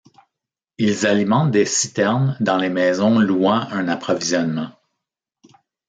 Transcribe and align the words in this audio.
Ils 0.79 1.05
alimentent 1.05 1.51
des 1.51 1.67
citernes 1.67 2.35
dans 2.39 2.57
les 2.57 2.69
maisons 2.71 3.19
louant 3.19 3.69
un 3.69 3.87
approvisionnement. 3.87 4.71